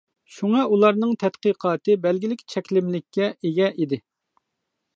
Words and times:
شۇڭا 0.35 0.61
ئۇلارنىڭ 0.77 1.11
تەتقىقاتى 1.23 1.97
بەلگىلىك 2.05 2.41
چەكلىمىلىككە 2.55 3.29
ئىگە 3.29 3.69
ئىدى. 3.77 4.01